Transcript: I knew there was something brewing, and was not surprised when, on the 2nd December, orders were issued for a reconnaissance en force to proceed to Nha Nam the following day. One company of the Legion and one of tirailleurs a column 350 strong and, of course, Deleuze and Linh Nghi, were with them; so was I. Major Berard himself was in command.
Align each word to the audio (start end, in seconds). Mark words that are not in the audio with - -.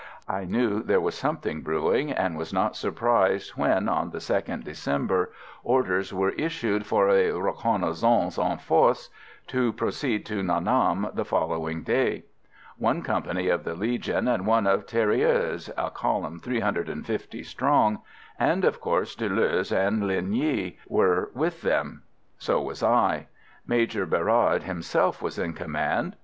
I 0.27 0.45
knew 0.45 0.81
there 0.81 0.99
was 0.99 1.13
something 1.13 1.61
brewing, 1.61 2.11
and 2.11 2.35
was 2.35 2.51
not 2.51 2.75
surprised 2.75 3.51
when, 3.51 3.87
on 3.87 4.09
the 4.09 4.17
2nd 4.17 4.63
December, 4.63 5.31
orders 5.63 6.11
were 6.11 6.31
issued 6.31 6.87
for 6.87 7.07
a 7.07 7.29
reconnaissance 7.33 8.39
en 8.39 8.57
force 8.57 9.11
to 9.45 9.71
proceed 9.71 10.25
to 10.25 10.41
Nha 10.41 10.59
Nam 10.63 11.07
the 11.13 11.23
following 11.23 11.83
day. 11.83 12.23
One 12.79 13.03
company 13.03 13.47
of 13.49 13.63
the 13.63 13.75
Legion 13.75 14.27
and 14.27 14.47
one 14.47 14.65
of 14.65 14.87
tirailleurs 14.87 15.69
a 15.77 15.91
column 15.91 16.39
350 16.39 17.43
strong 17.43 17.99
and, 18.39 18.65
of 18.65 18.81
course, 18.81 19.15
Deleuze 19.15 19.71
and 19.71 20.01
Linh 20.07 20.31
Nghi, 20.33 20.77
were 20.87 21.29
with 21.35 21.61
them; 21.61 22.01
so 22.39 22.59
was 22.59 22.81
I. 22.81 23.27
Major 23.67 24.07
Berard 24.07 24.63
himself 24.63 25.21
was 25.21 25.37
in 25.37 25.53
command. 25.53 26.15